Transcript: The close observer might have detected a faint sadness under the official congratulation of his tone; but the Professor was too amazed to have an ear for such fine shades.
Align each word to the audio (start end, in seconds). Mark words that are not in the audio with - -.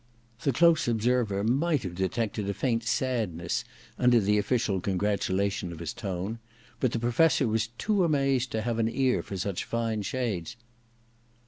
The 0.41 0.51
close 0.51 0.87
observer 0.87 1.43
might 1.43 1.83
have 1.83 1.93
detected 1.93 2.49
a 2.49 2.55
faint 2.55 2.83
sadness 2.83 3.63
under 3.99 4.19
the 4.19 4.39
official 4.39 4.81
congratulation 4.81 5.71
of 5.71 5.77
his 5.77 5.93
tone; 5.93 6.39
but 6.79 6.91
the 6.91 6.97
Professor 6.99 7.47
was 7.47 7.67
too 7.77 8.03
amazed 8.03 8.51
to 8.53 8.63
have 8.63 8.79
an 8.79 8.89
ear 8.89 9.21
for 9.21 9.37
such 9.37 9.63
fine 9.63 10.01
shades. 10.01 10.55